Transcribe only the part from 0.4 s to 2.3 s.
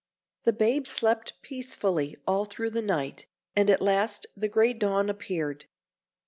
The babe slept peacefully